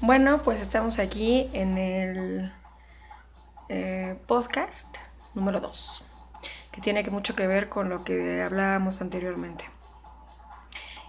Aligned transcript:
Bueno, 0.00 0.38
pues 0.44 0.60
estamos 0.60 1.00
aquí 1.00 1.50
en 1.52 1.76
el 1.76 2.52
eh, 3.68 4.16
podcast 4.28 4.96
número 5.34 5.58
2, 5.58 6.04
que 6.70 6.80
tiene 6.80 7.02
mucho 7.10 7.34
que 7.34 7.48
ver 7.48 7.68
con 7.68 7.88
lo 7.88 8.04
que 8.04 8.40
hablábamos 8.40 9.02
anteriormente. 9.02 9.68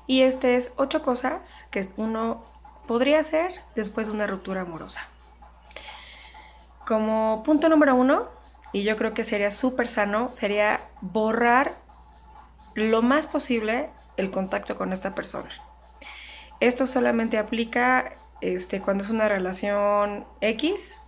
Y 0.08 0.24
este 0.24 0.56
es 0.56 0.74
ocho 0.76 1.04
cosas 1.04 1.68
que 1.70 1.88
uno 1.98 2.44
podría 2.88 3.20
hacer 3.20 3.54
después 3.76 4.08
de 4.08 4.14
una 4.14 4.26
ruptura 4.26 4.62
amorosa. 4.62 5.08
Como 6.88 7.44
punto 7.46 7.70
número 7.70 7.94
uno, 7.94 8.28
y 8.74 8.82
yo 8.82 8.98
creo 8.98 9.14
que 9.14 9.24
sería 9.24 9.52
súper 9.52 9.88
sano, 9.88 10.34
sería 10.34 10.82
borrar 11.02 11.76
lo 12.74 13.04
más 13.04 13.28
posible 13.28 13.92
el 14.18 14.32
contacto 14.32 14.76
con 14.76 14.94
esta 14.94 15.14
persona. 15.14 15.52
Esto 16.60 16.88
solamente 16.88 17.38
aplica 17.38 18.14
este, 18.42 18.82
cuando 18.82 19.04
es 19.04 19.10
una 19.10 19.28
relación 19.28 20.26
X, 20.42 21.00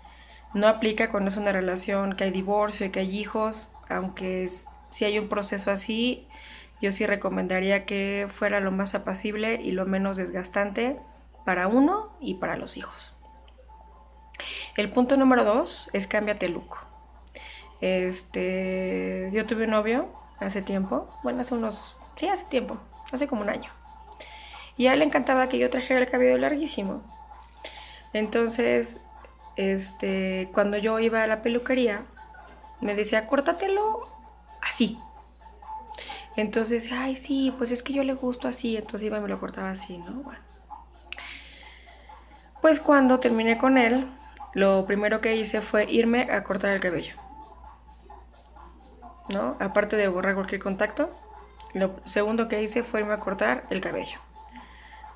no 0.54 0.68
aplica 0.68 1.10
cuando 1.10 1.30
es 1.30 1.38
una 1.38 1.52
relación 1.52 2.16
que 2.16 2.26
hay 2.26 2.32
divorcio 2.32 2.86
y 2.86 2.90
que 2.90 3.00
hay 3.00 3.18
hijos, 3.18 3.74
aunque 3.90 4.50
si 4.90 5.06
hay 5.06 5.18
un 5.18 5.30
proceso 5.30 5.72
así, 5.72 6.28
yo 6.82 6.92
sí 6.92 7.06
recomendaría 7.06 7.86
que 7.86 8.28
fuera 8.34 8.60
lo 8.60 8.72
más 8.72 8.96
apacible 8.96 9.62
y 9.62 9.72
lo 9.72 9.86
menos 9.86 10.18
desgastante 10.18 11.00
para 11.46 11.68
uno 11.68 12.16
y 12.20 12.36
para 12.36 12.58
los 12.58 12.76
hijos. 12.76 13.16
El 14.76 14.92
punto 14.92 15.18
número 15.18 15.44
dos 15.44 15.90
es 15.94 16.08
cámbiate 16.08 16.50
look. 16.50 16.78
Este, 17.82 19.30
yo 19.34 19.46
tuve 19.46 19.66
un 19.66 19.72
novio 19.72 20.10
hace 20.40 20.62
tiempo, 20.62 21.08
bueno, 21.24 21.42
hace 21.42 21.54
unos, 21.54 21.98
sí, 22.16 22.28
hace 22.28 22.46
tiempo, 22.46 22.78
hace 23.12 23.28
como 23.28 23.42
un 23.42 23.50
año. 23.50 23.72
Y 24.78 24.88
a 24.88 24.94
él 24.94 25.00
le 25.00 25.06
encantaba 25.06 25.48
que 25.50 25.60
yo 25.60 25.70
trajera 25.70 26.00
el 26.00 26.10
cabello 26.10 26.38
larguísimo. 26.38 27.04
Entonces, 28.14 29.02
este, 29.56 30.50
cuando 30.54 30.78
yo 30.78 31.00
iba 31.00 31.24
a 31.24 31.28
la 31.28 31.42
peluquería, 31.42 32.06
me 32.82 32.96
decía, 32.96 33.28
córtatelo 33.28 34.02
así. 34.62 34.98
Entonces, 36.36 36.90
ay, 36.92 37.16
sí, 37.16 37.54
pues 37.58 37.72
es 37.72 37.84
que 37.84 37.94
yo 37.94 38.04
le 38.04 38.14
gusto 38.14 38.48
así, 38.48 38.78
entonces 38.78 39.08
iba 39.08 39.18
y 39.18 39.22
me 39.22 39.28
lo 39.28 39.40
cortaba 39.40 39.70
así, 39.70 39.98
¿no? 39.98 40.12
Bueno. 40.24 40.40
Pues 42.62 42.80
cuando 42.80 43.20
terminé 43.20 43.58
con 43.58 43.78
él, 43.78 44.08
lo 44.54 44.86
primero 44.86 45.20
que 45.22 45.36
hice 45.36 45.62
fue 45.62 45.90
irme 45.92 46.30
a 46.32 46.44
cortar 46.44 46.72
el 46.72 46.82
cabello. 46.82 47.16
¿No? 49.30 49.56
Aparte 49.60 49.96
de 49.96 50.08
borrar 50.08 50.36
cualquier 50.36 50.62
contacto, 50.62 51.10
lo 51.74 51.96
segundo 52.06 52.48
que 52.48 52.62
hice 52.62 52.84
fue 52.84 53.02
irme 53.02 53.14
a 53.14 53.20
cortar 53.20 53.66
el 53.70 53.80
cabello 53.80 54.20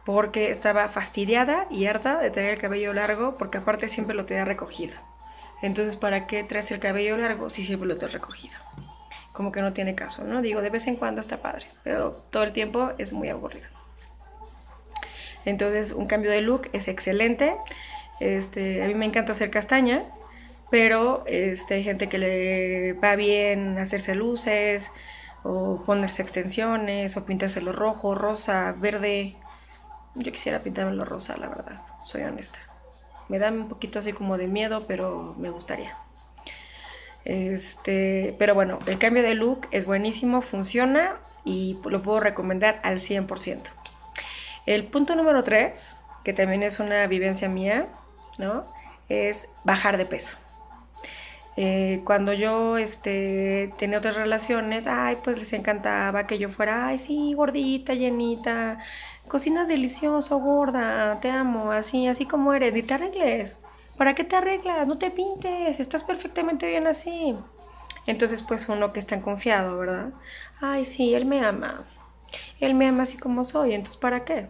porque 0.05 0.51
estaba 0.51 0.87
fastidiada 0.87 1.67
y 1.71 1.87
harta 1.87 2.19
de 2.19 2.29
tener 2.29 2.53
el 2.53 2.59
cabello 2.59 2.93
largo, 2.93 3.35
porque 3.37 3.57
aparte 3.57 3.89
siempre 3.89 4.15
lo 4.15 4.25
tenía 4.25 4.45
recogido. 4.45 4.95
Entonces, 5.61 5.95
¿para 5.95 6.27
qué 6.27 6.43
traes 6.43 6.71
el 6.71 6.79
cabello 6.79 7.17
largo 7.17 7.49
si 7.49 7.65
siempre 7.65 7.87
lo 7.87 7.95
has 7.95 8.13
recogido? 8.13 8.55
Como 9.33 9.51
que 9.51 9.61
no 9.61 9.73
tiene 9.73 9.95
caso, 9.95 10.23
¿no? 10.23 10.41
Digo, 10.41 10.61
de 10.61 10.69
vez 10.69 10.85
en 10.87 10.95
cuando 10.95 11.21
está 11.21 11.41
padre, 11.41 11.65
pero 11.83 12.11
todo 12.29 12.43
el 12.43 12.53
tiempo 12.53 12.91
es 12.97 13.13
muy 13.13 13.29
aburrido. 13.29 13.67
Entonces, 15.43 15.91
un 15.91 16.05
cambio 16.05 16.31
de 16.31 16.41
look 16.41 16.69
es 16.73 16.87
excelente. 16.87 17.55
Este, 18.19 18.83
a 18.83 18.87
mí 18.87 18.93
me 18.93 19.05
encanta 19.05 19.31
hacer 19.31 19.49
castaña, 19.49 20.03
pero 20.69 21.23
este, 21.27 21.75
hay 21.75 21.83
gente 21.83 22.09
que 22.09 22.17
le 22.17 22.93
va 22.93 23.15
bien 23.15 23.77
hacerse 23.79 24.15
luces, 24.15 24.91
o 25.43 25.83
ponerse 25.85 26.21
extensiones, 26.21 27.17
o 27.17 27.25
pintárselo 27.25 27.71
rojo, 27.71 28.15
rosa, 28.15 28.73
verde, 28.77 29.35
yo 30.15 30.31
quisiera 30.31 30.59
pintármelo 30.59 31.05
rosa, 31.05 31.37
la 31.37 31.47
verdad, 31.47 31.81
soy 32.03 32.23
honesta. 32.23 32.59
Me 33.27 33.39
da 33.39 33.51
un 33.51 33.69
poquito 33.69 33.99
así 33.99 34.13
como 34.13 34.37
de 34.37 34.47
miedo, 34.47 34.85
pero 34.87 35.35
me 35.37 35.49
gustaría. 35.49 35.95
Este, 37.25 38.35
pero 38.37 38.53
bueno, 38.53 38.79
el 38.85 38.99
cambio 38.99 39.23
de 39.23 39.33
look 39.33 39.67
es 39.71 39.85
buenísimo, 39.85 40.41
funciona 40.41 41.15
y 41.43 41.77
lo 41.85 42.01
puedo 42.03 42.19
recomendar 42.19 42.79
al 42.83 42.99
100%. 42.99 43.59
El 44.65 44.85
punto 44.87 45.15
número 45.15 45.43
3, 45.43 45.97
que 46.23 46.33
también 46.33 46.63
es 46.63 46.79
una 46.79 47.05
vivencia 47.07 47.49
mía, 47.49 47.87
¿no? 48.37 48.63
Es 49.09 49.51
bajar 49.63 49.97
de 49.97 50.05
peso. 50.05 50.37
Eh, 51.57 52.01
cuando 52.03 52.33
yo 52.33 52.77
este, 52.77 53.71
tenía 53.77 53.99
otras 53.99 54.15
relaciones, 54.15 54.87
ay, 54.87 55.17
pues 55.23 55.37
les 55.37 55.53
encantaba 55.53 56.27
que 56.27 56.37
yo 56.37 56.49
fuera, 56.49 56.87
ay, 56.87 56.97
sí, 56.97 57.33
gordita, 57.33 57.93
llenita, 57.93 58.79
cocinas 59.27 59.67
delicioso, 59.69 60.39
gorda, 60.39 61.19
te 61.21 61.29
amo, 61.29 61.71
así, 61.71 62.07
así 62.07 62.25
como 62.25 62.53
eres, 62.53 62.75
y 62.75 62.83
te 62.83 62.93
arregles. 62.93 63.63
¿Para 63.97 64.15
qué 64.15 64.25
te 64.25 64.35
arreglas? 64.35 64.87
No 64.87 64.97
te 64.97 65.11
pintes, 65.11 65.79
estás 65.79 66.03
perfectamente 66.03 66.67
bien 66.67 66.87
así. 66.87 67.35
Entonces, 68.07 68.41
pues 68.41 68.67
uno 68.67 68.91
que 68.91 68.99
está 68.99 69.21
confiado, 69.21 69.77
¿verdad? 69.77 70.09
Ay, 70.61 70.85
sí, 70.85 71.13
él 71.13 71.25
me 71.25 71.43
ama. 71.43 71.85
Él 72.59 72.73
me 72.73 72.87
ama 72.87 73.03
así 73.03 73.17
como 73.17 73.43
soy, 73.43 73.73
entonces 73.73 73.97
¿para 73.97 74.25
qué? 74.25 74.47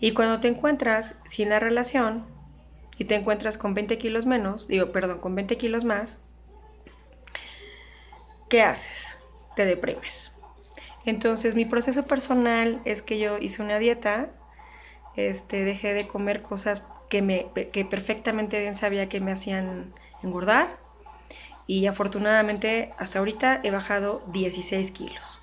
Y 0.00 0.12
cuando 0.12 0.40
te 0.40 0.48
encuentras 0.48 1.16
sin 1.26 1.50
la 1.50 1.58
relación, 1.58 2.24
y 2.98 3.04
te 3.04 3.14
encuentras 3.14 3.58
con 3.58 3.74
20 3.74 3.98
kilos 3.98 4.26
menos, 4.26 4.68
digo, 4.68 4.92
perdón, 4.92 5.18
con 5.18 5.34
20 5.34 5.56
kilos 5.56 5.84
más, 5.84 6.20
¿qué 8.48 8.62
haces? 8.62 9.18
Te 9.54 9.64
deprimes. 9.64 10.32
Entonces 11.04 11.54
mi 11.54 11.64
proceso 11.64 12.06
personal 12.06 12.80
es 12.84 13.02
que 13.02 13.18
yo 13.18 13.38
hice 13.38 13.62
una 13.62 13.78
dieta, 13.78 14.30
este, 15.14 15.64
dejé 15.64 15.94
de 15.94 16.06
comer 16.06 16.42
cosas 16.42 16.86
que, 17.08 17.22
me, 17.22 17.46
que 17.72 17.84
perfectamente 17.84 18.60
bien 18.60 18.74
sabía 18.74 19.08
que 19.08 19.20
me 19.20 19.32
hacían 19.32 19.94
engordar 20.22 20.78
y 21.66 21.86
afortunadamente 21.86 22.92
hasta 22.98 23.18
ahorita 23.18 23.60
he 23.62 23.70
bajado 23.70 24.22
16 24.32 24.90
kilos. 24.90 25.40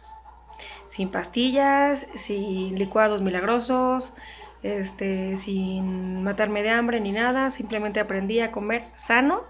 Sin 0.88 1.10
pastillas, 1.10 2.08
sin 2.16 2.78
licuados 2.78 3.22
milagrosos, 3.22 4.14
este, 4.64 5.36
sin 5.36 6.24
matarme 6.24 6.64
de 6.64 6.72
hambre 6.72 7.00
ni 7.00 7.12
nada, 7.12 7.52
simplemente 7.52 8.00
aprendí 8.00 8.40
a 8.40 8.52
comer 8.52 8.86
sano 8.96 9.44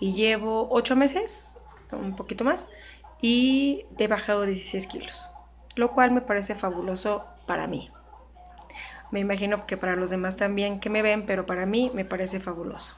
y 0.00 0.14
llevo 0.14 0.68
8 0.70 0.96
meses, 0.96 1.52
un 1.92 2.16
poquito 2.16 2.44
más, 2.44 2.70
y 3.20 3.84
he 3.98 4.08
bajado 4.08 4.42
16 4.42 4.86
kilos, 4.86 5.28
lo 5.76 5.92
cual 5.92 6.10
me 6.10 6.22
parece 6.22 6.54
fabuloso 6.54 7.24
para 7.46 7.66
mí. 7.66 7.90
Me 9.10 9.20
imagino 9.20 9.66
que 9.66 9.76
para 9.76 9.96
los 9.96 10.10
demás 10.10 10.36
también 10.36 10.80
que 10.80 10.90
me 10.90 11.02
ven, 11.02 11.24
pero 11.24 11.46
para 11.46 11.66
mí 11.66 11.90
me 11.94 12.04
parece 12.04 12.40
fabuloso. 12.40 12.96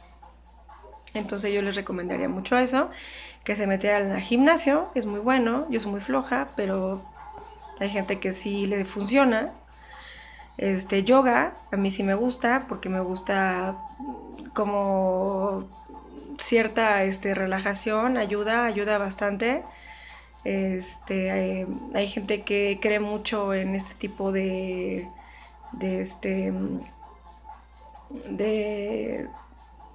Entonces 1.15 1.53
yo 1.53 1.63
les 1.63 1.75
recomendaría 1.75 2.29
mucho 2.29 2.57
eso, 2.59 2.91
que 3.45 3.57
se 3.57 3.67
metieran 3.67 4.13
al 4.13 4.21
gimnasio, 4.21 4.91
es 4.95 5.07
muy 5.07 5.21
bueno, 5.21 5.67
yo 5.71 5.81
soy 5.81 5.93
muy 5.93 6.01
floja, 6.01 6.49
pero 6.55 7.03
hay 7.81 7.91
gente 7.91 8.21
que 8.21 8.33
sí 8.33 8.67
le 8.67 8.85
funciona 8.85 9.53
este, 10.61 11.05
yoga, 11.05 11.55
a 11.73 11.77
mí 11.79 11.91
sí 11.91 12.03
me 12.03 12.13
gusta, 12.13 12.67
porque 12.69 12.91
me 12.91 13.01
gusta 13.01 13.79
como 14.53 15.65
cierta 16.39 17.03
este, 17.05 17.35
relajación, 17.35 18.19
ayuda, 18.19 18.67
ayuda 18.67 18.99
bastante. 18.99 19.63
Este, 20.45 21.31
hay, 21.95 22.09
gente 22.09 22.43
que 22.43 22.79
cree 22.81 23.01
mucho 23.01 23.55
en 23.55 23.75
este 23.75 23.95
tipo 23.95 24.33
de, 24.33 25.09
de, 25.73 26.03
este, 26.03 26.53
de 28.29 29.29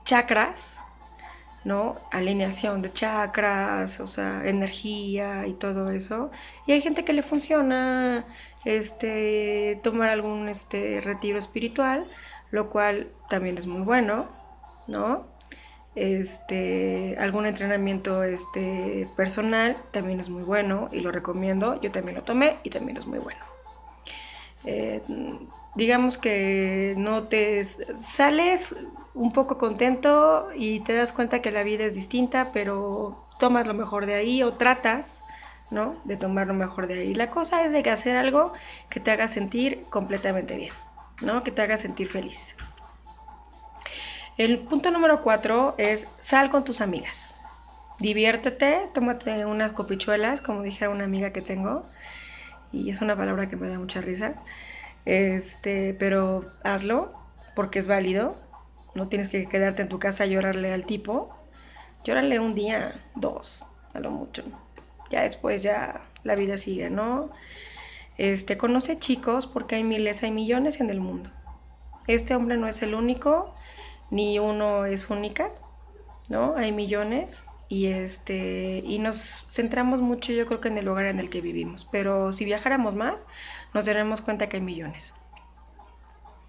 chakras, 0.03 0.81
¿no? 1.65 1.95
Alineación 2.11 2.81
de 2.81 2.93
chakras, 2.93 3.99
o 3.99 4.07
sea, 4.07 4.47
energía 4.47 5.47
y 5.47 5.53
todo 5.53 5.89
eso. 5.91 6.31
Y 6.67 6.71
hay 6.71 6.81
gente 6.81 7.03
que 7.03 7.11
le 7.11 7.23
funciona 7.23 8.25
este 8.63 9.79
tomar 9.83 10.09
algún 10.09 10.47
este 10.47 11.01
retiro 11.01 11.37
espiritual, 11.37 12.07
lo 12.51 12.69
cual 12.69 13.09
también 13.29 13.57
es 13.57 13.67
muy 13.67 13.81
bueno, 13.81 14.29
¿no? 14.87 15.27
Este, 15.95 17.15
algún 17.19 17.45
entrenamiento 17.45 18.23
este, 18.23 19.07
personal 19.15 19.77
también 19.91 20.19
es 20.19 20.29
muy 20.29 20.43
bueno 20.43 20.89
y 20.91 20.99
lo 20.99 21.11
recomiendo. 21.11 21.81
Yo 21.81 21.91
también 21.91 22.15
lo 22.15 22.23
tomé 22.23 22.57
y 22.63 22.69
también 22.69 22.97
es 22.97 23.07
muy 23.07 23.19
bueno. 23.19 23.39
Eh, 24.65 25.01
digamos 25.75 26.17
que 26.17 26.95
no 26.97 27.23
te 27.23 27.63
sales 27.63 28.75
un 29.13 29.31
poco 29.31 29.57
contento 29.57 30.49
y 30.55 30.81
te 30.81 30.93
das 30.93 31.11
cuenta 31.11 31.41
que 31.41 31.51
la 31.51 31.63
vida 31.63 31.85
es 31.85 31.95
distinta, 31.95 32.51
pero 32.51 33.25
tomas 33.39 33.67
lo 33.67 33.73
mejor 33.73 34.05
de 34.05 34.15
ahí 34.15 34.43
o 34.43 34.51
tratas, 34.51 35.23
¿no? 35.71 35.95
De 36.03 36.17
tomar 36.17 36.47
lo 36.47 36.53
mejor 36.53 36.87
de 36.87 36.99
ahí. 36.99 37.13
La 37.13 37.29
cosa 37.29 37.65
es 37.65 37.71
de 37.71 37.89
hacer 37.89 38.17
algo 38.17 38.53
que 38.89 38.99
te 38.99 39.11
haga 39.11 39.27
sentir 39.27 39.83
completamente 39.89 40.55
bien, 40.55 40.73
¿no? 41.21 41.43
Que 41.43 41.51
te 41.51 41.61
haga 41.61 41.77
sentir 41.77 42.07
feliz. 42.07 42.55
El 44.37 44.59
punto 44.59 44.91
número 44.91 45.23
cuatro 45.23 45.75
es 45.77 46.09
sal 46.19 46.49
con 46.49 46.65
tus 46.65 46.81
amigas. 46.81 47.33
Diviértete, 47.99 48.89
tómate 48.93 49.45
unas 49.45 49.71
copichuelas, 49.71 50.41
como 50.41 50.61
dije 50.61 50.83
a 50.83 50.89
una 50.89 51.05
amiga 51.05 51.31
que 51.31 51.41
tengo, 51.41 51.83
y 52.73 52.89
es 52.89 53.01
una 53.01 53.15
palabra 53.15 53.47
que 53.47 53.55
me 53.55 53.69
da 53.69 53.79
mucha 53.79 54.01
risa. 54.01 54.33
Este, 55.05 55.93
pero 55.93 56.45
hazlo 56.63 57.13
porque 57.55 57.79
es 57.79 57.87
válido 57.87 58.35
no 58.95 59.09
tienes 59.09 59.27
que 59.27 59.45
quedarte 59.45 59.81
en 59.83 59.89
tu 59.89 59.99
casa 59.99 60.23
a 60.23 60.27
llorarle 60.27 60.73
al 60.73 60.85
tipo. 60.85 61.35
Llórale 62.05 62.39
un 62.39 62.55
día, 62.55 62.95
dos, 63.13 63.65
a 63.93 63.99
lo 63.99 64.09
mucho. 64.09 64.43
Ya 65.11 65.21
después 65.21 65.61
ya 65.61 66.01
la 66.23 66.35
vida 66.35 66.57
sigue, 66.57 66.89
¿no? 66.89 67.29
Este, 68.17 68.57
conoce 68.57 68.97
chicos 68.97 69.47
porque 69.47 69.75
hay 69.75 69.83
miles, 69.83 70.23
hay 70.23 70.31
millones 70.31 70.79
en 70.79 70.89
el 70.89 71.01
mundo. 71.01 71.29
Este 72.07 72.35
hombre 72.35 72.55
no 72.55 72.67
es 72.67 72.81
el 72.81 72.95
único, 72.95 73.53
ni 74.11 74.39
uno 74.39 74.85
es 74.85 75.09
única, 75.09 75.49
¿no? 76.29 76.55
Hay 76.55 76.71
millones 76.71 77.43
y 77.67 77.87
este 77.87 78.83
y 78.85 78.99
nos 78.99 79.45
centramos 79.49 80.01
mucho 80.01 80.31
yo 80.33 80.45
creo 80.45 80.61
que 80.61 80.67
en 80.67 80.77
el 80.77 80.85
lugar 80.85 81.05
en 81.05 81.19
el 81.19 81.29
que 81.29 81.41
vivimos, 81.41 81.87
pero 81.91 82.31
si 82.31 82.45
viajáramos 82.45 82.95
más 82.95 83.27
nos 83.73 83.85
daremos 83.85 84.21
cuenta 84.21 84.47
que 84.47 84.57
hay 84.57 84.63
millones. 84.63 85.13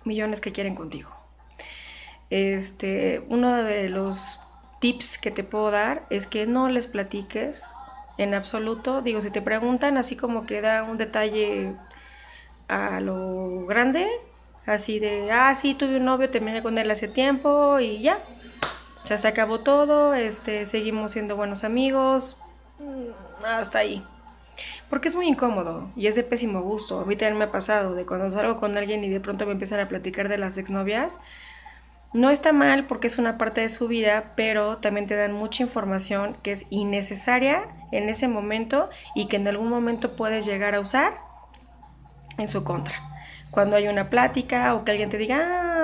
Millones 0.04 0.40
que 0.40 0.52
quieren 0.52 0.76
contigo. 0.76 1.10
Este, 2.30 3.24
uno 3.28 3.62
de 3.62 3.88
los 3.88 4.40
tips 4.80 5.18
que 5.18 5.30
te 5.30 5.44
puedo 5.44 5.70
dar 5.70 6.06
es 6.10 6.26
que 6.26 6.46
no 6.46 6.68
les 6.68 6.86
platiques 6.86 7.64
en 8.18 8.34
absoluto. 8.34 9.02
Digo, 9.02 9.20
si 9.20 9.30
te 9.30 9.42
preguntan 9.42 9.96
así 9.96 10.16
como 10.16 10.46
que 10.46 10.60
da 10.60 10.82
un 10.84 10.98
detalle 10.98 11.74
a 12.68 13.00
lo 13.00 13.66
grande, 13.66 14.08
así 14.66 14.98
de, 14.98 15.30
ah, 15.32 15.54
sí, 15.54 15.74
tuve 15.74 15.96
un 15.96 16.04
novio, 16.04 16.30
terminé 16.30 16.62
con 16.62 16.78
él 16.78 16.90
hace 16.90 17.08
tiempo 17.08 17.80
y 17.80 18.00
ya. 18.02 18.18
Ya 19.06 19.18
se 19.18 19.28
acabó 19.28 19.60
todo, 19.60 20.14
este, 20.14 20.66
seguimos 20.66 21.12
siendo 21.12 21.36
buenos 21.36 21.62
amigos, 21.62 22.40
mm, 22.80 23.44
hasta 23.44 23.78
ahí. 23.78 24.04
Porque 24.90 25.08
es 25.08 25.14
muy 25.14 25.28
incómodo 25.28 25.88
y 25.94 26.08
es 26.08 26.16
de 26.16 26.24
pésimo 26.24 26.62
gusto. 26.62 27.00
A 27.00 27.04
mí 27.04 27.14
también 27.14 27.38
me 27.38 27.44
ha 27.44 27.50
pasado 27.52 27.94
de 27.94 28.04
cuando 28.04 28.30
salgo 28.30 28.58
con 28.58 28.76
alguien 28.76 29.04
y 29.04 29.08
de 29.08 29.20
pronto 29.20 29.46
me 29.46 29.52
empiezan 29.52 29.80
a 29.80 29.88
platicar 29.88 30.28
de 30.28 30.38
las 30.38 30.58
exnovias. 30.58 31.20
No 32.12 32.30
está 32.30 32.52
mal 32.52 32.86
porque 32.86 33.06
es 33.06 33.18
una 33.18 33.38
parte 33.38 33.60
de 33.60 33.68
su 33.68 33.86
vida, 33.86 34.32
pero 34.36 34.78
también 34.78 35.06
te 35.06 35.14
dan 35.14 35.32
mucha 35.32 35.62
información 35.62 36.36
que 36.42 36.52
es 36.52 36.66
innecesaria 36.70 37.68
en 37.92 38.08
ese 38.08 38.26
momento 38.26 38.90
y 39.14 39.26
que 39.26 39.36
en 39.36 39.46
algún 39.46 39.68
momento 39.68 40.16
puedes 40.16 40.46
llegar 40.46 40.74
a 40.74 40.80
usar 40.80 41.14
en 42.38 42.48
su 42.48 42.64
contra 42.64 43.06
cuando 43.56 43.76
hay 43.76 43.88
una 43.88 44.10
plática 44.10 44.74
o 44.74 44.84
que 44.84 44.90
alguien 44.90 45.08
te 45.08 45.16
diga, 45.16 45.38
ah, 45.40 45.75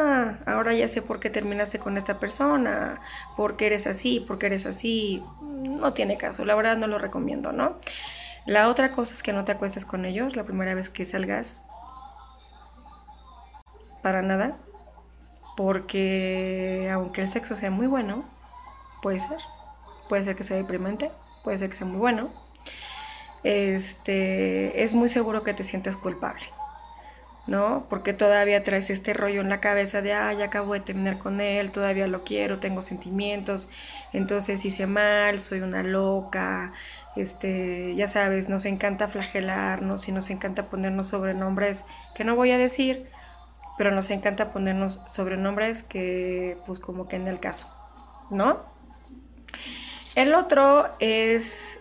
ahora 0.47 0.75
ya 0.75 0.89
sé 0.89 1.03
por 1.03 1.21
qué 1.21 1.31
terminaste 1.31 1.79
con 1.79 1.97
esta 1.97 2.19
persona, 2.19 3.01
por 3.37 3.57
qué 3.57 3.67
eres 3.67 3.87
así, 3.87 4.21
por 4.21 4.39
qué 4.39 4.47
eres 4.47 4.67
así, 4.67 5.23
no 5.43 5.93
tiene 5.93 6.17
caso, 6.17 6.45
la 6.45 6.55
verdad 6.55 6.77
no 6.77 6.87
lo 6.87 6.99
recomiendo, 6.99 7.53
¿no? 7.53 7.77
La 8.47 8.69
otra 8.69 8.93
cosa 8.93 9.15
es 9.15 9.23
que 9.23 9.33
no 9.33 9.45
te 9.45 9.53
acuestes 9.53 9.85
con 9.85 10.05
ellos 10.05 10.37
la 10.37 10.45
primera 10.45 10.75
vez 10.75 10.89
que 10.89 11.05
salgas, 11.05 11.65
para 14.03 14.21
nada, 14.21 14.57
porque 15.57 16.91
aunque 16.93 17.23
el 17.23 17.29
sexo 17.29 17.55
sea 17.57 17.71
muy 17.71 17.87
bueno, 17.87 18.25
puede 19.01 19.21
ser, 19.21 19.39
puede 20.09 20.25
ser 20.25 20.37
que 20.37 20.45
sea 20.45 20.57
deprimente, 20.57 21.11
puede 21.45 21.59
ser 21.59 21.71
que 21.71 21.77
sea 21.77 21.87
muy 21.87 21.99
bueno, 21.99 22.31
este, 23.45 24.83
es 24.83 24.95
muy 24.95 25.09
seguro 25.09 25.43
que 25.43 25.55
te 25.55 25.65
sientas 25.65 25.97
culpable. 25.97 26.45
¿No? 27.47 27.87
Porque 27.89 28.13
todavía 28.13 28.63
traes 28.63 28.91
este 28.91 29.15
rollo 29.15 29.41
en 29.41 29.49
la 29.49 29.61
cabeza 29.61 30.01
de, 30.01 30.13
ay, 30.13 30.43
acabo 30.43 30.75
de 30.75 30.81
terminar 30.81 31.19
con 31.19 31.41
él, 31.41 31.73
todavía 31.73 32.07
lo 32.07 32.23
quiero, 32.25 32.61
tengo 32.61 32.83
sentimientos, 32.83 33.71
entonces 34.13 34.65
hice 34.65 34.87
mal, 34.87 35.41
soy 35.41 35.61
una 35.61 35.83
loca, 35.83 36.73
este, 37.17 37.95
ya 37.97 38.07
sabes, 38.07 38.49
nos 38.49 38.65
encanta 38.65 39.09
flagelarnos 39.09 40.09
y 40.09 40.13
nos 40.13 40.31
encanta 40.31 40.67
ponernos 40.67 41.09
sobrenombres 41.09 41.85
que 42.15 42.25
no 42.25 42.37
voy 42.37 42.53
a 42.53 42.59
decir, 42.59 43.09
pero 43.77 43.91
nos 43.91 44.11
encanta 44.11 44.53
ponernos 44.53 45.03
sobrenombres 45.09 45.83
que, 45.83 46.57
pues 46.67 46.79
como 46.79 47.09
que 47.09 47.17
en 47.17 47.27
el 47.27 47.41
caso, 47.41 47.67
¿no? 48.31 48.61
El 50.15 50.35
otro 50.35 50.89
es, 51.01 51.81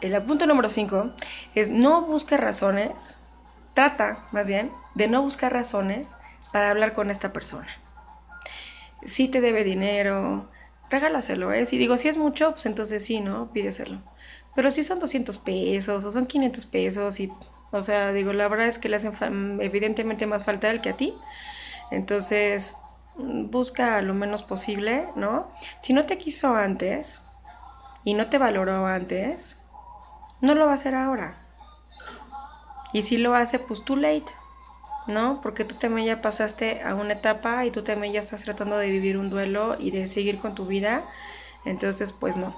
el 0.00 0.20
punto 0.22 0.46
número 0.46 0.68
5, 0.68 1.12
es 1.54 1.68
no 1.68 2.02
busque 2.02 2.36
razones 2.36 3.19
trata, 3.80 4.18
más 4.30 4.46
bien, 4.46 4.70
de 4.94 5.08
no 5.08 5.22
buscar 5.22 5.54
razones 5.54 6.14
para 6.52 6.70
hablar 6.70 6.92
con 6.92 7.10
esta 7.10 7.32
persona. 7.32 7.68
Si 9.06 9.26
te 9.26 9.40
debe 9.40 9.64
dinero, 9.64 10.50
regálaselo, 10.90 11.50
¿eh? 11.54 11.64
Si 11.64 11.78
digo, 11.78 11.96
si 11.96 12.08
es 12.08 12.18
mucho, 12.18 12.50
pues 12.50 12.66
entonces 12.66 13.02
sí, 13.02 13.22
¿no? 13.22 13.50
Pídeselo. 13.54 14.02
Pero 14.54 14.70
si 14.70 14.84
son 14.84 14.98
200 14.98 15.38
pesos 15.38 16.04
o 16.04 16.10
son 16.10 16.26
500 16.26 16.66
pesos 16.66 17.20
y, 17.20 17.32
o 17.70 17.80
sea, 17.80 18.12
digo, 18.12 18.34
la 18.34 18.48
verdad 18.48 18.66
es 18.66 18.78
que 18.78 18.90
le 18.90 18.96
hacen 18.96 19.58
evidentemente 19.62 20.26
más 20.26 20.44
falta 20.44 20.70
él 20.70 20.82
que 20.82 20.90
a 20.90 20.96
ti. 20.98 21.14
Entonces, 21.90 22.76
busca 23.16 24.02
lo 24.02 24.12
menos 24.12 24.42
posible, 24.42 25.08
¿no? 25.16 25.50
Si 25.80 25.94
no 25.94 26.04
te 26.04 26.18
quiso 26.18 26.54
antes 26.54 27.22
y 28.04 28.12
no 28.12 28.26
te 28.26 28.36
valoró 28.36 28.86
antes, 28.86 29.58
no 30.42 30.54
lo 30.54 30.66
va 30.66 30.72
a 30.72 30.74
hacer 30.74 30.94
ahora. 30.94 31.38
Y 32.92 33.02
si 33.02 33.18
lo 33.18 33.34
hace, 33.34 33.58
pues 33.58 33.84
too 33.84 33.96
late, 33.96 34.32
¿no? 35.06 35.40
Porque 35.42 35.64
tú 35.64 35.74
también 35.76 36.06
ya 36.06 36.22
pasaste 36.22 36.82
a 36.82 36.94
una 36.94 37.14
etapa 37.14 37.64
y 37.64 37.70
tú 37.70 37.82
también 37.82 38.12
ya 38.12 38.20
estás 38.20 38.44
tratando 38.44 38.76
de 38.76 38.90
vivir 38.90 39.16
un 39.16 39.30
duelo 39.30 39.76
y 39.78 39.90
de 39.90 40.06
seguir 40.06 40.38
con 40.38 40.54
tu 40.54 40.66
vida. 40.66 41.04
Entonces, 41.64 42.12
pues 42.12 42.36
no. 42.36 42.54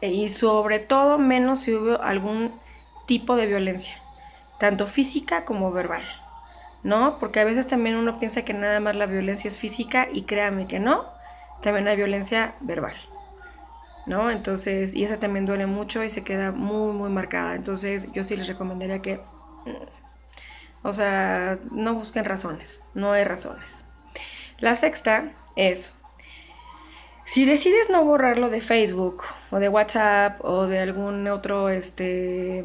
Y 0.00 0.30
sobre 0.30 0.78
todo, 0.78 1.18
menos 1.18 1.60
si 1.60 1.74
hubo 1.74 2.02
algún 2.02 2.52
tipo 3.06 3.36
de 3.36 3.46
violencia, 3.46 3.94
tanto 4.58 4.86
física 4.86 5.44
como 5.44 5.72
verbal, 5.72 6.02
¿no? 6.82 7.18
Porque 7.18 7.40
a 7.40 7.44
veces 7.44 7.68
también 7.68 7.96
uno 7.96 8.18
piensa 8.18 8.44
que 8.44 8.54
nada 8.54 8.80
más 8.80 8.96
la 8.96 9.06
violencia 9.06 9.48
es 9.48 9.58
física 9.58 10.08
y 10.12 10.22
créame 10.22 10.66
que 10.66 10.80
no, 10.80 11.04
también 11.62 11.88
hay 11.88 11.96
violencia 11.96 12.54
verbal. 12.60 12.94
¿No? 14.06 14.30
Entonces, 14.30 14.94
y 14.94 15.04
esa 15.04 15.18
también 15.18 15.44
duele 15.44 15.66
mucho 15.66 16.02
y 16.02 16.10
se 16.10 16.24
queda 16.24 16.52
muy, 16.52 16.92
muy 16.92 17.10
marcada. 17.10 17.54
Entonces, 17.54 18.12
yo 18.12 18.24
sí 18.24 18.36
les 18.36 18.48
recomendaría 18.48 19.02
que, 19.02 19.16
mm, 19.16 20.86
o 20.86 20.92
sea, 20.92 21.58
no 21.70 21.94
busquen 21.94 22.24
razones, 22.24 22.82
no 22.94 23.12
hay 23.12 23.24
razones. 23.24 23.84
La 24.58 24.74
sexta 24.74 25.32
es, 25.56 25.94
si 27.24 27.44
decides 27.44 27.90
no 27.90 28.04
borrarlo 28.04 28.50
de 28.50 28.60
Facebook 28.60 29.22
o 29.50 29.58
de 29.58 29.68
WhatsApp 29.68 30.44
o 30.44 30.66
de 30.66 30.80
algún 30.80 31.28
otro 31.28 31.68
este, 31.68 32.64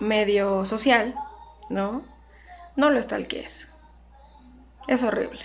medio 0.00 0.64
social, 0.64 1.14
¿no? 1.68 2.02
No 2.76 2.90
lo 2.90 2.98
está 2.98 3.16
el 3.16 3.28
que 3.28 3.40
es. 3.40 3.70
Es 4.88 5.02
horrible. 5.02 5.40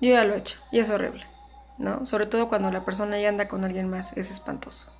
Yo 0.00 0.10
ya 0.10 0.24
lo 0.24 0.34
he 0.34 0.38
hecho 0.38 0.58
y 0.70 0.80
es 0.80 0.90
horrible. 0.90 1.31
¿No? 1.78 2.06
Sobre 2.06 2.26
todo 2.26 2.48
cuando 2.48 2.70
la 2.70 2.84
persona 2.84 3.18
ya 3.20 3.28
anda 3.28 3.48
con 3.48 3.64
alguien 3.64 3.88
más, 3.88 4.12
es 4.16 4.30
espantoso. 4.30 4.92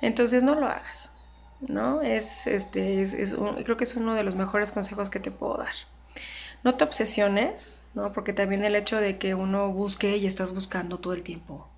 Entonces 0.00 0.42
no 0.42 0.54
lo 0.54 0.66
hagas, 0.66 1.14
¿no? 1.60 2.02
Es, 2.02 2.46
este, 2.46 3.02
es, 3.02 3.34
creo 3.64 3.76
que 3.76 3.84
es 3.84 3.96
uno 3.96 4.14
de 4.14 4.22
los 4.22 4.34
mejores 4.34 4.72
consejos 4.72 5.10
que 5.10 5.20
te 5.20 5.30
puedo 5.30 5.56
dar. 5.56 5.74
No 6.64 6.74
te 6.74 6.84
obsesiones, 6.84 7.82
¿no? 7.94 8.12
Porque 8.12 8.32
también 8.32 8.64
el 8.64 8.76
hecho 8.76 8.96
de 8.96 9.18
que 9.18 9.34
uno 9.34 9.70
busque 9.70 10.16
y 10.16 10.26
estás 10.26 10.54
buscando 10.54 10.98
todo 10.98 11.14
el 11.14 11.22
tiempo. 11.22 11.68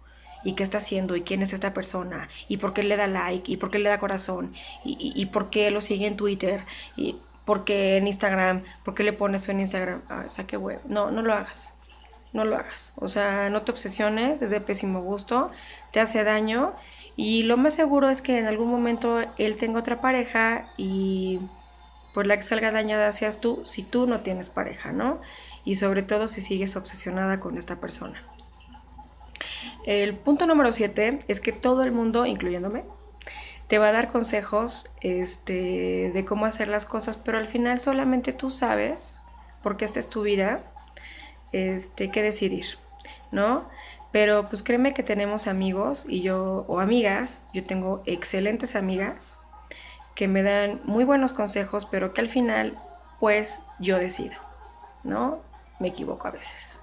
¿Y 0.43 0.55
qué 0.55 0.62
está 0.62 0.79
haciendo? 0.79 1.17
¿Y 1.17 1.23
quién 1.23 1.43
es 1.43 1.52
esta 1.52 1.75
persona? 1.75 2.29
¿Y 2.49 2.57
por 2.57 2.73
qué 2.73 2.83
le 2.83 2.97
da 2.97 3.07
like? 3.07 3.52
¿Y 3.52 3.57
por 3.59 3.71
qué 3.71 3.79
le 3.79 3.90
da 3.90 4.00
corazón? 4.00 4.55
¿Y, 4.85 5.26
por 5.26 5.50
qué 5.50 5.71
lo 5.71 5.83
sigue 5.83 6.07
en 6.07 6.17
Twitter? 6.17 6.62
¿Y 6.97 7.17
por 7.45 7.64
qué 7.64 7.99
en 7.99 8.07
Instagram? 8.07 8.64
¿Por 8.83 8.95
qué 8.95 9.02
le 9.02 9.12
pones 9.12 9.47
en 9.50 9.61
Instagram? 9.61 10.02
Ah, 10.09 10.29
saque 10.29 10.57
web. 10.57 10.81
No, 10.87 11.11
no 11.11 11.21
lo 11.21 11.35
hagas 11.35 11.75
no 12.33 12.45
lo 12.45 12.57
hagas. 12.57 12.93
O 12.97 13.09
sea, 13.09 13.51
no 13.51 13.63
te 13.63 13.73
obsesiones, 13.73 14.43
es 14.43 14.51
de 14.51 14.61
pésimo 14.61 15.03
gusto, 15.03 15.51
te 15.93 16.01
hace 16.01 16.25
daño 16.25 16.75
y 17.17 17.43
lo 17.43 17.57
más 17.57 17.75
seguro 17.75 18.09
es 18.09 18.23
que 18.23 18.39
en 18.39 18.47
algún 18.47 18.69
momento 18.71 19.21
él 19.39 19.57
tenga 19.59 19.81
otra 19.81 20.01
pareja 20.01 20.69
y 20.77 21.41
por 22.15 22.27
la 22.27 22.37
que 22.37 22.43
salga 22.43 22.73
dañada 22.73 23.13
seas 23.13 23.41
tú 23.41 23.63
si 23.65 23.83
tú 23.83 24.07
no 24.07 24.21
tienes 24.21 24.51
pareja, 24.51 24.93
¿no? 24.93 25.21
Y 25.65 25.77
sobre 25.77 26.03
todo 26.03 26.29
si 26.29 26.41
sigues 26.41 26.77
obsesionada 26.77 27.41
con 27.41 27.59
esta 27.59 27.77
persona. 27.77 28.23
El 29.85 30.17
punto 30.17 30.47
número 30.47 30.73
7 30.73 31.21
es 31.29 31.41
que 31.41 31.53
todo 31.53 31.83
el 31.83 31.93
mundo, 31.93 32.27
incluyéndome, 32.27 32.85
te 33.69 33.79
va 33.79 33.89
a 33.89 33.93
dar 33.93 34.09
consejos 34.09 34.91
este, 35.01 36.11
de 36.13 36.25
cómo 36.25 36.47
hacer 36.47 36.69
las 36.69 36.87
cosas, 36.87 37.17
pero 37.17 37.39
al 37.39 37.47
final 37.47 37.81
solamente 37.81 38.33
tú 38.33 38.51
sabes, 38.51 39.23
porque 39.63 39.85
esta 39.85 40.01
es 40.01 40.09
tu 40.09 40.23
vida, 40.23 40.61
este, 41.52 42.11
que 42.11 42.23
decidir, 42.23 42.66
¿no? 43.30 43.69
Pero 44.12 44.49
pues 44.49 44.62
créeme 44.62 44.92
que 44.92 45.02
tenemos 45.02 45.47
amigos 45.47 46.07
y 46.09 46.23
yo, 46.23 46.64
o 46.69 46.80
amigas, 46.80 47.42
yo 47.54 47.64
tengo 47.64 48.02
excelentes 48.07 48.75
amigas 48.75 49.37
que 50.14 50.28
me 50.28 50.42
dan 50.42 50.80
muy 50.85 51.04
buenos 51.04 51.33
consejos, 51.33 51.87
pero 51.87 52.12
que 52.12 52.21
al 52.21 52.28
final, 52.28 52.78
pues 53.21 53.62
yo 53.78 53.99
decido, 53.99 54.35
¿no? 55.04 55.40
Me 55.78 55.88
equivoco 55.88 56.26
a 56.26 56.33
veces. 56.33 56.80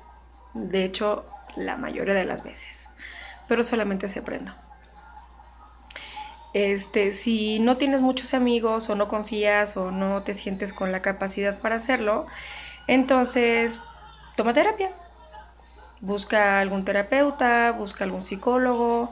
De 0.53 0.83
hecho, 0.83 1.25
la 1.55 1.75
mayoría 1.77 2.13
de 2.13 2.25
las 2.25 2.43
veces. 2.43 2.89
Pero 3.47 3.63
solamente 3.63 4.09
se 4.09 4.19
aprendo. 4.19 4.53
Este, 6.53 7.12
si 7.12 7.59
no 7.59 7.77
tienes 7.77 8.01
muchos 8.01 8.33
amigos 8.33 8.89
o 8.89 8.95
no 8.95 9.07
confías 9.07 9.77
o 9.77 9.91
no 9.91 10.24
te 10.24 10.33
sientes 10.33 10.74
con 10.74 10.91
la 10.91 11.01
capacidad 11.01 11.59
para 11.59 11.75
hacerlo, 11.75 12.25
entonces 12.88 13.81
toma 14.38 14.53
terapia. 14.53 14.91
Busca 16.00 16.62
algún 16.62 16.86
terapeuta, 16.86 17.74
busca 17.74 18.06
algún 18.06 18.24
psicólogo 18.24 19.12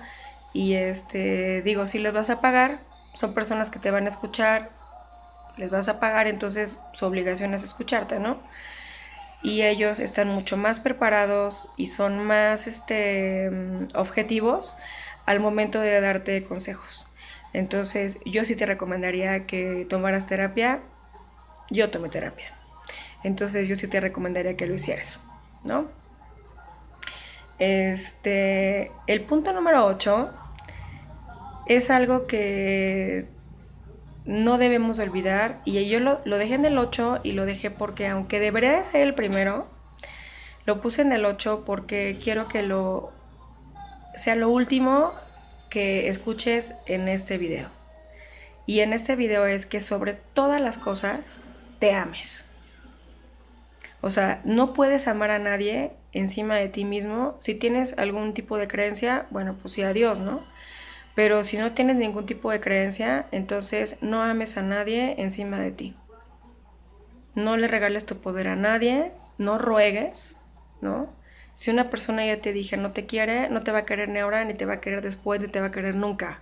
y 0.54 0.76
este, 0.76 1.62
digo, 1.64 1.88
si 1.88 2.00
les 2.00 2.14
vas 2.14 2.30
a 2.30 2.40
pagar, 2.40 2.80
son 3.14 3.34
personas 3.34 3.70
que 3.70 3.80
te 3.80 3.92
van 3.92 4.06
a 4.06 4.08
escuchar, 4.08 4.70
les 5.58 5.70
vas 5.70 5.90
a 5.90 6.00
pagar, 6.00 6.28
entonces 6.28 6.80
su 6.94 7.06
obligación 7.06 7.54
es 7.54 7.64
escucharte, 7.64 8.20
¿no? 8.20 8.40
Y 9.42 9.64
ellos 9.64 10.00
están 10.00 10.30
mucho 10.30 10.58
más 10.58 10.80
preparados 10.80 11.70
y 11.76 11.88
son 11.88 12.24
más 12.24 12.68
este, 12.68 13.50
mm, 13.52 13.88
objetivos 13.96 14.78
al 15.26 15.40
momento 15.40 15.82
de 15.82 16.00
darte 16.00 16.44
consejos. 16.46 17.08
Entonces, 17.54 18.20
yo 18.26 18.44
sí 18.46 18.56
te 18.56 18.66
recomendaría 18.66 19.46
que 19.46 19.88
tomaras 19.90 20.28
terapia. 20.28 20.82
Yo 21.70 21.90
tomé 21.90 22.10
terapia. 22.10 22.55
Entonces, 23.26 23.68
yo 23.68 23.76
sí 23.76 23.88
te 23.88 24.00
recomendaría 24.00 24.56
que 24.56 24.68
lo 24.68 24.76
hicieras, 24.76 25.20
¿no? 25.64 25.88
Este, 27.58 28.92
el 29.08 29.22
punto 29.22 29.52
número 29.52 29.84
8 29.84 30.32
es 31.66 31.90
algo 31.90 32.28
que 32.28 33.28
no 34.26 34.60
debemos 34.60 35.00
olvidar 35.00 35.60
y 35.66 35.90
yo 35.90 36.00
lo, 36.00 36.38
dejé 36.38 36.54
en 36.54 36.66
el 36.66 36.78
8 36.78 37.22
y 37.24 37.32
lo 37.32 37.48
dejé 37.48 37.72
porque 37.72 38.06
aunque 38.08 38.40
debería 38.40 38.74
de 38.74 38.84
ser 38.84 39.02
el 39.02 39.16
primero, 39.16 39.68
lo 40.68 40.80
puse 40.80 41.02
en 41.02 41.12
el 41.12 41.26
8 41.26 41.64
porque 41.66 42.20
quiero 42.24 42.48
que 42.48 42.62
lo 42.62 43.12
sea 44.14 44.36
lo 44.36 44.50
último 44.50 45.14
que 45.72 46.10
escuches 46.10 46.76
en 46.86 47.08
este 47.08 47.40
video. 47.40 47.70
Y 48.68 48.82
en 48.82 48.94
este 48.94 49.16
video 49.16 49.48
es 49.48 49.66
que 49.66 49.80
sobre 49.80 50.14
todas 50.14 50.62
las 50.62 50.78
cosas 50.78 51.42
te 51.80 51.92
ames. 51.92 52.46
O 54.06 54.12
sea, 54.12 54.40
no 54.46 54.72
puedes 54.72 55.08
amar 55.08 55.32
a 55.32 55.40
nadie 55.40 55.94
encima 56.12 56.58
de 56.58 56.70
ti 56.70 56.86
mismo. 56.86 57.38
Si 57.40 57.56
tienes 57.56 57.98
algún 57.98 58.36
tipo 58.36 58.60
de 58.60 58.68
creencia, 58.68 59.26
bueno, 59.32 59.56
pues 59.60 59.74
sí, 59.74 59.82
adiós, 59.82 60.20
¿no? 60.20 60.44
Pero 61.16 61.42
si 61.42 61.58
no 61.58 61.72
tienes 61.72 61.96
ningún 61.96 62.28
tipo 62.28 62.52
de 62.52 62.60
creencia, 62.60 63.26
entonces 63.32 64.04
no 64.04 64.22
ames 64.22 64.58
a 64.58 64.62
nadie 64.62 65.16
encima 65.18 65.60
de 65.60 65.72
ti. 65.72 65.96
No 67.34 67.58
le 67.58 67.68
regales 67.68 68.06
tu 68.06 68.22
poder 68.22 68.48
a 68.48 68.56
nadie, 68.56 69.12
no 69.40 69.58
ruegues, 69.58 70.38
¿no? 70.82 71.10
Si 71.56 71.72
una 71.72 71.90
persona 71.90 72.24
ya 72.28 72.40
te 72.40 72.54
dije 72.54 72.78
no 72.78 72.92
te 72.92 73.08
quiere, 73.08 73.50
no 73.50 73.64
te 73.64 73.72
va 73.72 73.80
a 73.80 73.86
querer 73.86 74.10
ni 74.10 74.20
ahora, 74.20 74.46
ni 74.46 74.54
te 74.54 74.68
va 74.68 74.74
a 74.74 74.82
querer 74.82 75.02
después, 75.02 75.42
ni 75.42 75.48
te 75.48 75.62
va 75.62 75.68
a 75.68 75.72
querer 75.72 75.96
nunca. 75.96 76.42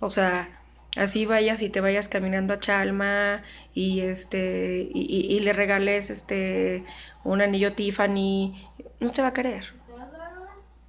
O 0.00 0.08
sea, 0.08 0.57
así 0.98 1.26
vayas 1.26 1.62
y 1.62 1.70
te 1.70 1.80
vayas 1.80 2.08
caminando 2.08 2.54
a 2.54 2.60
Chalma 2.60 3.42
y 3.72 4.00
este 4.00 4.88
y, 4.92 5.38
le 5.40 5.52
regales 5.52 6.10
este 6.10 6.84
un 7.24 7.40
anillo 7.40 7.72
Tiffany, 7.72 8.54
no 9.00 9.12
te 9.12 9.22
va 9.22 9.28
a 9.28 9.32
querer. 9.32 9.78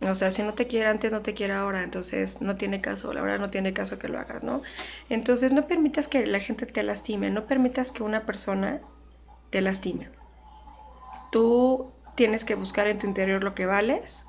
O 0.07 0.15
sea, 0.15 0.31
si 0.31 0.43
no 0.43 0.53
te 0.53 0.65
quiere 0.65 0.87
antes, 0.87 1.11
no 1.11 1.21
te 1.21 1.33
quiere 1.33 1.53
ahora, 1.53 1.83
entonces 1.83 2.41
no 2.41 2.55
tiene 2.55 2.79
caso, 2.79 3.11
la 3.11 3.21
verdad 3.21 3.37
no 3.39 3.49
tiene 3.49 3.73
caso 3.73 3.99
que 3.99 4.07
lo 4.07 4.17
hagas, 4.17 4.43
¿no? 4.43 4.61
Entonces 5.09 5.51
no 5.51 5.67
permitas 5.67 6.07
que 6.07 6.25
la 6.25 6.39
gente 6.39 6.65
te 6.65 6.83
lastime, 6.83 7.29
no 7.29 7.47
permitas 7.47 7.91
que 7.91 8.03
una 8.03 8.25
persona 8.25 8.79
te 9.49 9.59
lastime. 9.59 10.09
Tú 11.33 11.91
tienes 12.15 12.45
que 12.45 12.55
buscar 12.55 12.87
en 12.87 12.97
tu 12.97 13.07
interior 13.07 13.43
lo 13.43 13.55
que 13.55 13.65
vales. 13.65 14.25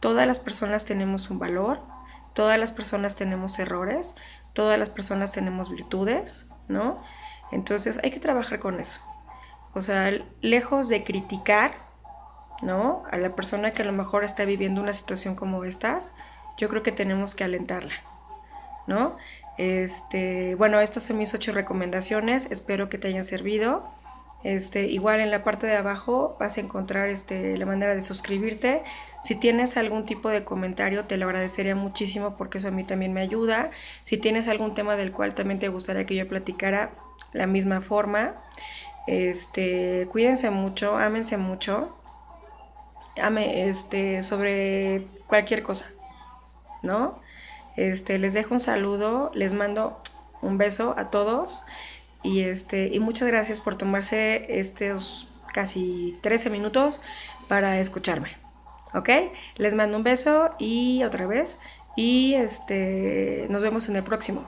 Todas 0.00 0.26
las 0.26 0.40
personas 0.40 0.86
tenemos 0.86 1.28
un 1.28 1.38
valor, 1.38 1.82
todas 2.32 2.58
las 2.58 2.70
personas 2.70 3.16
tenemos 3.16 3.58
errores, 3.58 4.16
todas 4.52 4.78
las 4.78 4.90
personas 4.90 5.32
tenemos 5.32 5.70
virtudes, 5.70 6.48
¿no? 6.68 7.02
Entonces 7.52 8.00
hay 8.02 8.10
que 8.10 8.20
trabajar 8.20 8.58
con 8.58 8.80
eso. 8.80 9.00
O 9.74 9.80
sea, 9.80 10.12
lejos 10.40 10.88
de 10.88 11.04
criticar, 11.04 11.72
¿no? 12.62 13.04
A 13.10 13.18
la 13.18 13.34
persona 13.34 13.72
que 13.72 13.82
a 13.82 13.84
lo 13.84 13.92
mejor 13.92 14.24
está 14.24 14.44
viviendo 14.44 14.82
una 14.82 14.92
situación 14.92 15.34
como 15.34 15.64
estas, 15.64 16.14
yo 16.58 16.68
creo 16.68 16.82
que 16.82 16.92
tenemos 16.92 17.34
que 17.34 17.44
alentarla, 17.44 17.94
¿no? 18.86 19.16
Este, 19.58 20.54
bueno, 20.56 20.80
estas 20.80 21.04
son 21.04 21.18
mis 21.18 21.34
ocho 21.34 21.52
recomendaciones, 21.52 22.50
espero 22.50 22.88
que 22.88 22.98
te 22.98 23.08
hayan 23.08 23.24
servido. 23.24 23.99
Este, 24.42 24.86
igual 24.86 25.20
en 25.20 25.30
la 25.30 25.44
parte 25.44 25.66
de 25.66 25.76
abajo 25.76 26.36
vas 26.40 26.56
a 26.56 26.60
encontrar 26.62 27.08
este, 27.08 27.58
la 27.58 27.66
manera 27.66 27.94
de 27.94 28.02
suscribirte. 28.02 28.82
Si 29.22 29.34
tienes 29.34 29.76
algún 29.76 30.06
tipo 30.06 30.30
de 30.30 30.44
comentario, 30.44 31.04
te 31.04 31.16
lo 31.18 31.26
agradecería 31.26 31.74
muchísimo 31.74 32.36
porque 32.36 32.58
eso 32.58 32.68
a 32.68 32.70
mí 32.70 32.84
también 32.84 33.12
me 33.12 33.20
ayuda. 33.20 33.70
Si 34.04 34.16
tienes 34.16 34.48
algún 34.48 34.74
tema 34.74 34.96
del 34.96 35.12
cual 35.12 35.34
también 35.34 35.58
te 35.58 35.68
gustaría 35.68 36.06
que 36.06 36.14
yo 36.14 36.26
platicara, 36.26 36.92
la 37.32 37.46
misma 37.46 37.80
forma. 37.80 38.34
Este, 39.06 40.06
cuídense 40.10 40.50
mucho, 40.50 40.96
ámense 40.96 41.36
mucho. 41.36 41.96
Ame, 43.20 43.68
este, 43.68 44.22
sobre 44.22 45.06
cualquier 45.26 45.62
cosa, 45.62 45.90
¿no? 46.82 47.20
Este, 47.76 48.18
les 48.18 48.34
dejo 48.34 48.54
un 48.54 48.60
saludo, 48.60 49.30
les 49.34 49.52
mando 49.52 50.00
un 50.42 50.58
beso 50.58 50.94
a 50.96 51.10
todos. 51.10 51.64
Y, 52.22 52.40
este, 52.40 52.88
y 52.88 53.00
muchas 53.00 53.28
gracias 53.28 53.60
por 53.60 53.76
tomarse 53.76 54.58
estos 54.58 55.28
casi 55.52 56.18
13 56.22 56.50
minutos 56.50 57.02
para 57.48 57.80
escucharme. 57.80 58.36
¿Ok? 58.94 59.08
Les 59.56 59.74
mando 59.74 59.96
un 59.96 60.02
beso 60.02 60.50
y 60.58 61.02
otra 61.04 61.26
vez. 61.26 61.58
Y 61.96 62.34
este, 62.34 63.46
nos 63.50 63.62
vemos 63.62 63.88
en 63.88 63.96
el 63.96 64.02
próximo. 64.02 64.44